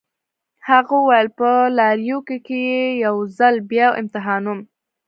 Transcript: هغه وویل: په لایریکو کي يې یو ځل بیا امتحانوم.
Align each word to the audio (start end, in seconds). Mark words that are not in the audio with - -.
هغه 0.69 0.93
وویل: 0.99 1.27
په 1.37 1.49
لایریکو 1.77 2.35
کي 2.47 2.59
يې 2.69 2.83
یو 3.05 3.17
ځل 3.37 3.55
بیا 3.71 3.87
امتحانوم. 4.01 4.59